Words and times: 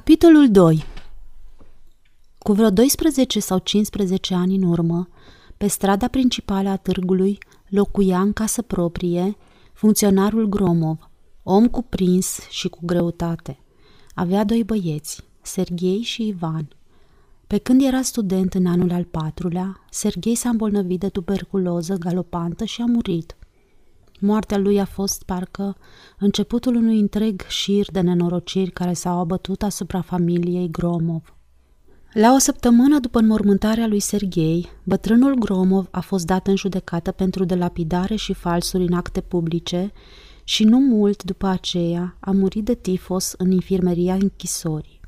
Capitolul 0.00 0.50
2 0.50 0.84
Cu 2.38 2.52
vreo 2.52 2.70
12 2.70 3.40
sau 3.40 3.58
15 3.58 4.34
ani 4.34 4.54
în 4.54 4.62
urmă, 4.62 5.08
pe 5.56 5.66
strada 5.66 6.08
principală 6.08 6.68
a 6.68 6.76
târgului 6.76 7.38
locuia 7.68 8.20
în 8.20 8.32
casă 8.32 8.62
proprie 8.62 9.36
funcționarul 9.72 10.46
Gromov, 10.46 11.10
om 11.42 11.66
cuprins 11.66 12.38
și 12.48 12.68
cu 12.68 12.78
greutate. 12.82 13.58
Avea 14.14 14.44
doi 14.44 14.64
băieți, 14.64 15.22
Serghei 15.42 16.02
și 16.02 16.26
Ivan. 16.26 16.68
Pe 17.46 17.58
când 17.58 17.82
era 17.82 18.02
student 18.02 18.54
în 18.54 18.66
anul 18.66 18.92
al 18.92 19.04
patrulea, 19.04 19.84
Serghei 19.90 20.34
s-a 20.34 20.48
îmbolnăvit 20.48 21.00
de 21.00 21.08
tuberculoză 21.08 21.94
galopantă 21.94 22.64
și 22.64 22.82
a 22.82 22.84
murit. 22.84 23.36
Moartea 24.20 24.58
lui 24.58 24.80
a 24.80 24.84
fost 24.84 25.22
parcă 25.22 25.76
începutul 26.18 26.74
unui 26.74 26.98
întreg 26.98 27.42
șir 27.48 27.90
de 27.90 28.00
nenorociri 28.00 28.70
care 28.70 28.92
s-au 28.92 29.18
abătut 29.18 29.62
asupra 29.62 30.00
familiei 30.00 30.70
Gromov. 30.70 31.34
La 32.12 32.32
o 32.32 32.38
săptămână 32.38 32.98
după 32.98 33.18
înmormântarea 33.18 33.86
lui 33.86 34.00
Serghei, 34.00 34.68
bătrânul 34.84 35.34
Gromov 35.34 35.88
a 35.90 36.00
fost 36.00 36.26
dat 36.26 36.46
în 36.46 36.56
judecată 36.56 37.10
pentru 37.10 37.44
delapidare 37.44 38.14
și 38.14 38.32
falsuri 38.32 38.86
în 38.86 38.92
acte 38.92 39.20
publice 39.20 39.92
și 40.44 40.64
nu 40.64 40.78
mult 40.78 41.22
după 41.22 41.46
aceea 41.46 42.16
a 42.20 42.30
murit 42.30 42.64
de 42.64 42.74
tifos 42.74 43.34
în 43.36 43.50
infirmeria 43.50 44.14
închisorii. 44.14 45.00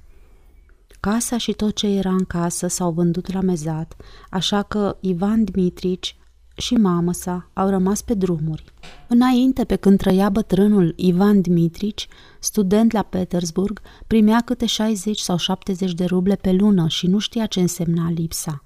Casa 1.01 1.37
și 1.37 1.53
tot 1.53 1.75
ce 1.75 1.87
era 1.87 2.11
în 2.11 2.25
casă 2.25 2.67
s-au 2.67 2.91
vândut 2.91 3.33
la 3.33 3.41
mezat, 3.41 3.97
așa 4.31 4.63
că 4.63 4.97
Ivan 5.01 5.45
Dmitrici 5.45 6.17
și 6.57 6.75
mamă 6.75 7.13
sa 7.13 7.51
au 7.53 7.69
rămas 7.69 8.03
pe 8.03 8.15
drumuri. 8.15 8.65
Înainte, 9.13 9.65
pe 9.65 9.77
când 9.77 9.99
trăia 9.99 10.29
bătrânul 10.29 10.93
Ivan 10.97 11.41
Dmitrici, 11.41 12.09
student 12.41 12.93
la 12.93 13.03
Petersburg, 13.03 13.81
primea 14.07 14.41
câte 14.41 14.67
60 14.67 15.19
sau 15.19 15.37
70 15.37 15.93
de 15.93 16.05
ruble 16.05 16.37
pe 16.37 16.53
lună 16.53 16.89
și 16.89 17.07
nu 17.07 17.19
știa 17.19 17.47
ce 17.47 17.61
însemna 17.61 18.11
lipsa. 18.11 18.63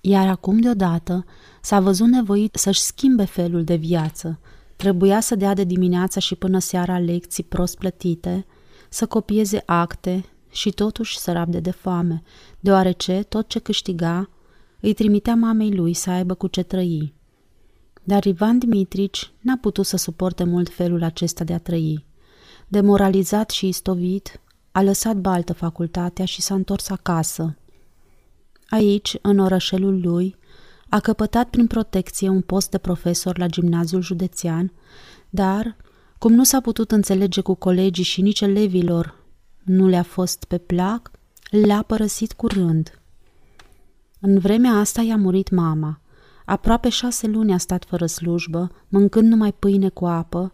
Iar 0.00 0.28
acum, 0.28 0.58
deodată, 0.58 1.24
s-a 1.60 1.80
văzut 1.80 2.06
nevoit 2.06 2.54
să-și 2.54 2.80
schimbe 2.80 3.24
felul 3.24 3.64
de 3.64 3.74
viață. 3.74 4.40
Trebuia 4.76 5.20
să 5.20 5.34
dea 5.34 5.54
de 5.54 5.64
dimineața 5.64 6.20
și 6.20 6.34
până 6.34 6.58
seara 6.58 6.98
lecții 6.98 7.44
prost 7.44 7.78
plătite, 7.78 8.46
să 8.88 9.06
copieze 9.06 9.62
acte 9.66 10.24
și 10.50 10.70
totuși 10.70 11.18
să 11.18 11.32
rabde 11.32 11.60
de 11.60 11.70
foame, 11.70 12.22
deoarece 12.60 13.22
tot 13.28 13.48
ce 13.48 13.58
câștiga 13.58 14.30
îi 14.80 14.94
trimitea 14.94 15.34
mamei 15.34 15.74
lui 15.74 15.94
să 15.94 16.10
aibă 16.10 16.34
cu 16.34 16.46
ce 16.46 16.62
trăi. 16.62 17.16
Dar 18.08 18.24
Ivan 18.24 18.58
Dimitrici 18.58 19.32
n-a 19.40 19.58
putut 19.60 19.86
să 19.86 19.96
suporte 19.96 20.44
mult 20.44 20.68
felul 20.68 21.02
acesta 21.02 21.44
de 21.44 21.52
a 21.52 21.58
trăi. 21.58 22.04
Demoralizat 22.68 23.50
și 23.50 23.68
istovit, 23.68 24.40
a 24.72 24.82
lăsat 24.82 25.16
baltă 25.16 25.52
facultatea 25.52 26.24
și 26.24 26.40
s-a 26.40 26.54
întors 26.54 26.88
acasă. 26.90 27.56
Aici, 28.68 29.16
în 29.22 29.38
orășelul 29.38 30.00
lui, 30.00 30.36
a 30.88 31.00
căpătat 31.00 31.48
prin 31.48 31.66
protecție 31.66 32.28
un 32.28 32.40
post 32.40 32.70
de 32.70 32.78
profesor 32.78 33.38
la 33.38 33.46
gimnaziul 33.46 34.02
județean, 34.02 34.72
dar, 35.30 35.76
cum 36.18 36.32
nu 36.32 36.44
s-a 36.44 36.60
putut 36.60 36.92
înțelege 36.92 37.40
cu 37.40 37.54
colegii 37.54 38.04
și 38.04 38.22
nici 38.22 38.40
elevilor 38.40 39.14
nu 39.64 39.86
le-a 39.86 40.02
fost 40.02 40.44
pe 40.44 40.58
plac, 40.58 41.10
l-a 41.50 41.82
părăsit 41.82 42.32
curând. 42.32 43.00
În 44.20 44.38
vremea 44.38 44.72
asta 44.72 45.02
i-a 45.02 45.16
murit 45.16 45.50
mama. 45.50 46.00
Aproape 46.48 46.88
șase 46.88 47.26
luni 47.26 47.52
a 47.52 47.58
stat 47.58 47.84
fără 47.84 48.06
slujbă, 48.06 48.70
mâncând 48.88 49.28
numai 49.28 49.52
pâine 49.52 49.88
cu 49.88 50.06
apă, 50.06 50.52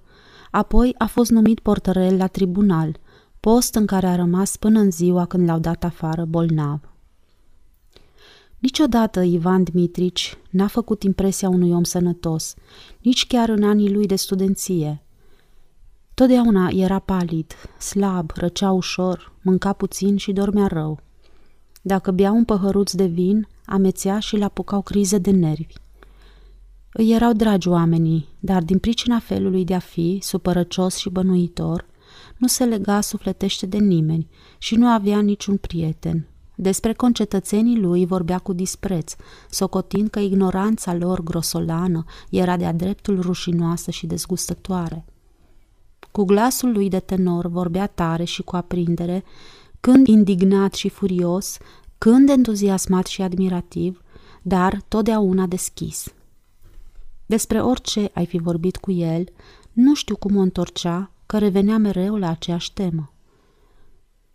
apoi 0.50 0.94
a 0.98 1.06
fost 1.06 1.30
numit 1.30 1.60
portărel 1.60 2.16
la 2.16 2.26
tribunal, 2.26 2.98
post 3.40 3.74
în 3.74 3.86
care 3.86 4.06
a 4.06 4.14
rămas 4.14 4.56
până 4.56 4.80
în 4.80 4.90
ziua 4.90 5.26
când 5.26 5.48
l-au 5.48 5.58
dat 5.58 5.84
afară 5.84 6.24
bolnav. 6.24 6.80
Niciodată 8.58 9.20
Ivan 9.20 9.62
Dmitrici 9.62 10.38
n-a 10.50 10.66
făcut 10.66 11.02
impresia 11.02 11.48
unui 11.48 11.72
om 11.72 11.84
sănătos, 11.84 12.54
nici 13.00 13.26
chiar 13.26 13.48
în 13.48 13.62
anii 13.62 13.92
lui 13.92 14.06
de 14.06 14.16
studenție. 14.16 15.02
Totdeauna 16.14 16.68
era 16.72 16.98
palid, 16.98 17.52
slab, 17.78 18.30
răcea 18.34 18.70
ușor, 18.70 19.32
mânca 19.42 19.72
puțin 19.72 20.16
și 20.16 20.32
dormea 20.32 20.66
rău. 20.66 21.00
Dacă 21.82 22.10
bea 22.10 22.32
un 22.32 22.44
păhăruț 22.44 22.92
de 22.92 23.06
vin, 23.06 23.48
amețea 23.64 24.18
și 24.18 24.36
le 24.36 24.44
apucau 24.44 24.82
crize 24.82 25.18
de 25.18 25.30
nervi. 25.30 25.82
Îi 26.96 27.12
erau 27.12 27.32
dragi 27.32 27.68
oamenii, 27.68 28.28
dar 28.40 28.62
din 28.62 28.78
pricina 28.78 29.18
felului 29.18 29.64
de 29.64 29.74
a 29.74 29.78
fi, 29.78 30.18
supărăcios 30.22 30.96
și 30.96 31.10
bănuitor, 31.10 31.86
nu 32.36 32.46
se 32.46 32.64
lega 32.64 33.00
sufletește 33.00 33.66
de 33.66 33.78
nimeni 33.78 34.28
și 34.58 34.74
nu 34.74 34.86
avea 34.86 35.20
niciun 35.20 35.56
prieten. 35.56 36.26
Despre 36.54 36.92
concetățenii 36.92 37.78
lui 37.78 38.06
vorbea 38.06 38.38
cu 38.38 38.52
dispreț, 38.52 39.14
socotind 39.50 40.08
că 40.10 40.18
ignoranța 40.18 40.94
lor 40.94 41.22
grosolană 41.22 42.04
era 42.30 42.56
de-a 42.56 42.72
dreptul 42.72 43.20
rușinoasă 43.20 43.90
și 43.90 44.06
dezgustătoare. 44.06 45.04
Cu 46.10 46.24
glasul 46.24 46.72
lui 46.72 46.88
de 46.88 46.98
tenor 47.00 47.46
vorbea 47.46 47.86
tare 47.86 48.24
și 48.24 48.42
cu 48.42 48.56
aprindere, 48.56 49.24
când 49.80 50.06
indignat 50.06 50.74
și 50.74 50.88
furios, 50.88 51.58
când 51.98 52.28
entuziasmat 52.28 53.06
și 53.06 53.22
admirativ, 53.22 54.02
dar 54.42 54.82
totdeauna 54.88 55.46
deschis. 55.46 56.14
Despre 57.26 57.62
orice 57.62 58.10
ai 58.14 58.26
fi 58.26 58.38
vorbit 58.38 58.76
cu 58.76 58.90
el, 58.90 59.24
nu 59.72 59.94
știu 59.94 60.16
cum 60.16 60.36
o 60.36 60.40
întorcea, 60.40 61.10
că 61.26 61.38
revenea 61.38 61.78
mereu 61.78 62.16
la 62.16 62.28
aceeași 62.28 62.72
temă. 62.72 63.12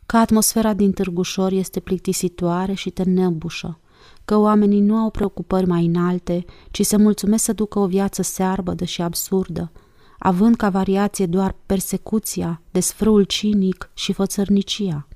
Că 0.06 0.18
atmosfera 0.18 0.74
din 0.74 0.92
Târgușor 0.92 1.52
este 1.52 1.80
plictisitoare 1.80 2.74
și 2.74 2.90
te 2.90 3.04
nebușă, 3.04 3.80
că 4.26 4.38
oamenii 4.38 4.80
nu 4.80 4.96
au 4.96 5.10
preocupări 5.10 5.68
mai 5.68 5.86
înalte, 5.86 6.46
ci 6.72 6.86
se 6.86 6.98
mulțumesc 6.98 7.44
să 7.44 7.54
ducă 7.54 7.80
o 7.80 7.88
viață 7.88 8.22
searbădă 8.22 8.86
și 8.86 9.02
absurdă, 9.02 9.72
având 10.20 10.56
ca 10.56 10.70
variație 10.70 11.26
doar 11.26 11.56
persecuția, 11.66 12.62
desfrâul 12.72 13.24
cinic 13.24 13.90
și 13.94 14.14
fățărnicia 14.14 15.08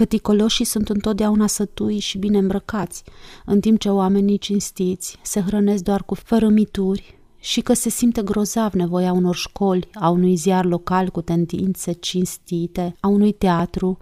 că 0.00 0.06
ticoloșii 0.06 0.64
sunt 0.64 0.88
întotdeauna 0.88 1.46
sătui 1.46 1.98
și 1.98 2.18
bine 2.18 2.38
îmbrăcați, 2.38 3.02
în 3.44 3.60
timp 3.60 3.78
ce 3.78 3.88
oamenii 3.88 4.38
cinstiți 4.38 5.18
se 5.22 5.40
hrănesc 5.40 5.82
doar 5.82 6.02
cu 6.02 6.14
fărămituri 6.14 7.18
și 7.38 7.60
că 7.60 7.72
se 7.72 7.88
simte 7.88 8.22
grozav 8.22 8.72
nevoia 8.72 9.12
unor 9.12 9.34
școli, 9.34 9.88
a 9.94 10.08
unui 10.08 10.34
ziar 10.34 10.64
local 10.64 11.08
cu 11.08 11.20
tendințe 11.20 11.92
cinstite, 11.92 12.96
a 13.00 13.08
unui 13.08 13.32
teatru, 13.32 13.98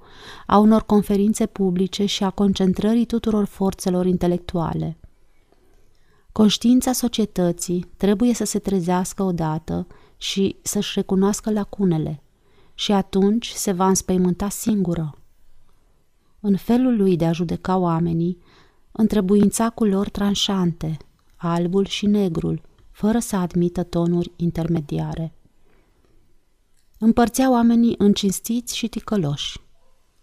a 0.46 0.58
unor 0.58 0.82
conferințe 0.82 1.46
publice 1.46 2.06
și 2.06 2.24
a 2.24 2.30
concentrării 2.30 3.06
tuturor 3.06 3.44
forțelor 3.44 4.06
intelectuale. 4.06 4.96
Conștiința 6.32 6.92
societății 6.92 7.90
trebuie 7.96 8.34
să 8.34 8.44
se 8.44 8.58
trezească 8.58 9.22
odată 9.22 9.86
și 10.16 10.56
să-și 10.62 10.92
recunoască 10.94 11.50
lacunele 11.50 12.22
și 12.74 12.92
atunci 12.92 13.48
se 13.48 13.72
va 13.72 13.86
înspăimânta 13.86 14.48
singură 14.48 15.17
în 16.40 16.56
felul 16.56 16.96
lui 16.96 17.16
de 17.16 17.26
a 17.26 17.32
judeca 17.32 17.76
oamenii, 17.76 18.38
întrebuința 18.92 19.70
culori 19.70 20.10
tranșante, 20.10 20.96
albul 21.36 21.84
și 21.84 22.06
negrul, 22.06 22.62
fără 22.90 23.18
să 23.18 23.36
admită 23.36 23.82
tonuri 23.82 24.32
intermediare. 24.36 25.32
Împărțea 26.98 27.50
oamenii 27.50 27.94
în 27.98 28.12
cinstiți 28.12 28.76
și 28.76 28.88
ticăloși. 28.88 29.60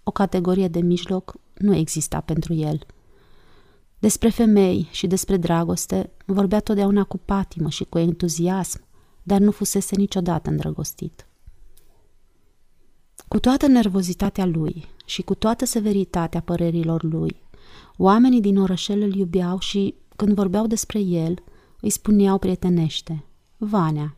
O 0.03 0.11
categorie 0.11 0.67
de 0.67 0.79
mijloc 0.79 1.35
nu 1.53 1.75
exista 1.75 2.19
pentru 2.19 2.53
el. 2.53 2.85
Despre 3.99 4.29
femei 4.29 4.87
și 4.91 5.07
despre 5.07 5.37
dragoste 5.37 6.11
vorbea 6.25 6.59
totdeauna 6.59 7.03
cu 7.03 7.17
patimă 7.17 7.69
și 7.69 7.83
cu 7.83 7.97
entuziasm, 7.97 8.83
dar 9.23 9.39
nu 9.39 9.51
fusese 9.51 9.95
niciodată 9.95 10.49
îndrăgostit. 10.49 11.27
Cu 13.27 13.39
toată 13.39 13.67
nervozitatea 13.67 14.45
lui 14.45 14.85
și 15.05 15.22
cu 15.22 15.35
toată 15.35 15.66
severitatea 15.66 16.41
părerilor 16.41 17.03
lui, 17.03 17.41
oamenii 17.97 18.41
din 18.41 18.57
orășel 18.57 19.01
îl 19.01 19.16
iubeau 19.16 19.59
și, 19.59 19.95
când 20.16 20.34
vorbeau 20.34 20.67
despre 20.67 20.99
el, 20.99 21.35
îi 21.81 21.90
spuneau 21.90 22.37
prietenește, 22.37 23.25
Vanea. 23.57 24.16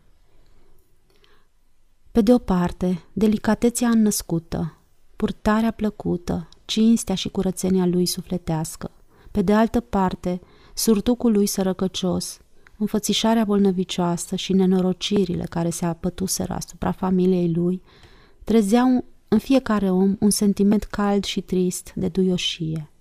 Pe 2.11 2.21
de 2.21 2.33
o 2.33 2.37
parte, 2.37 3.03
delicatețea 3.13 3.89
înnăscută, 3.89 4.77
purtarea 5.15 5.71
plăcută, 5.71 6.49
cinstea 6.65 7.15
și 7.15 7.29
curățenia 7.29 7.85
lui 7.85 8.05
sufletească. 8.05 8.91
Pe 9.31 9.41
de 9.41 9.53
altă 9.53 9.79
parte, 9.79 10.41
surtucul 10.73 11.31
lui 11.31 11.45
sărăcăcios, 11.45 12.39
înfățișarea 12.77 13.45
bolnăvicioasă 13.45 14.35
și 14.35 14.53
nenorocirile 14.53 15.43
care 15.43 15.69
se 15.69 15.85
apătuseră 15.85 16.53
asupra 16.53 16.91
familiei 16.91 17.51
lui, 17.53 17.81
trezeau 18.47 19.05
în 19.27 19.37
fiecare 19.37 19.91
om 19.91 20.15
un 20.19 20.29
sentiment 20.29 20.83
cald 20.83 21.23
și 21.23 21.41
trist 21.41 21.91
de 21.95 22.07
duioșie. 22.07 22.91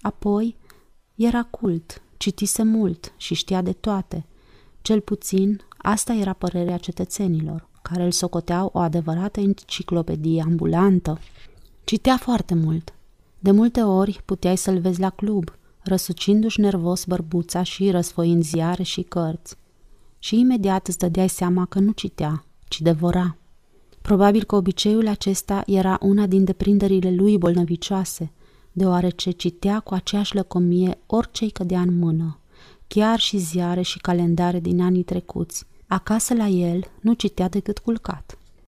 Apoi, 0.00 0.56
era 1.14 1.42
cult, 1.42 2.02
citise 2.16 2.62
mult 2.62 3.12
și 3.16 3.34
știa 3.34 3.62
de 3.62 3.72
toate. 3.72 4.26
Cel 4.82 5.00
puțin, 5.00 5.60
asta 5.76 6.12
era 6.12 6.32
părerea 6.32 6.76
cetățenilor, 6.76 7.68
care 7.82 8.04
îl 8.04 8.10
socoteau 8.10 8.70
o 8.72 8.78
adevărată 8.78 9.40
enciclopedie 9.40 10.42
ambulantă. 10.42 11.18
Citea 11.84 12.16
foarte 12.16 12.54
mult. 12.54 12.94
De 13.38 13.50
multe 13.50 13.82
ori 13.82 14.20
puteai 14.24 14.56
să-l 14.56 14.78
vezi 14.78 15.00
la 15.00 15.10
club, 15.10 15.52
răsucindu-și 15.82 16.60
nervos 16.60 17.04
bărbuța 17.04 17.62
și 17.62 17.90
răsfoind 17.90 18.42
ziare 18.42 18.82
și 18.82 19.02
cărți. 19.02 19.56
Și 20.18 20.38
imediat 20.38 20.86
îți 20.86 20.98
dădeai 20.98 21.28
seama 21.28 21.64
că 21.66 21.78
nu 21.78 21.92
citea, 21.92 22.44
ci 22.68 22.80
devora. 22.80 23.36
Probabil 24.06 24.44
că 24.44 24.56
obiceiul 24.56 25.08
acesta 25.08 25.62
era 25.66 25.98
una 26.00 26.26
din 26.26 26.44
deprinderile 26.44 27.10
lui 27.10 27.38
bolnăvicioase, 27.38 28.32
deoarece 28.72 29.30
citea 29.30 29.80
cu 29.80 29.94
aceeași 29.94 30.34
lăcomie 30.34 30.98
orice 31.06 31.44
îi 31.44 31.50
cădea 31.50 31.80
în 31.80 31.98
mână, 31.98 32.38
chiar 32.86 33.18
și 33.18 33.36
ziare 33.36 33.82
și 33.82 33.98
calendare 33.98 34.60
din 34.60 34.80
anii 34.80 35.02
trecuți. 35.02 35.66
Acasă 35.86 36.34
la 36.34 36.46
el 36.46 36.84
nu 37.00 37.12
citea 37.12 37.48
decât 37.48 37.78
culcat. 37.78 38.38